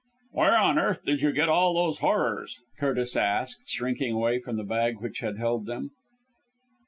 "Where 0.31 0.57
on 0.57 0.79
earth 0.79 1.05
did 1.05 1.21
you 1.21 1.31
get 1.31 1.47
all 1.47 1.75
those 1.75 1.99
horrors?" 1.99 2.57
Curtis 2.79 3.15
asked, 3.15 3.69
shrinking 3.69 4.13
away 4.13 4.39
from 4.39 4.57
the 4.57 4.63
bag 4.63 4.99
which 4.99 5.19
had 5.19 5.37
held 5.37 5.67
them. 5.67 5.91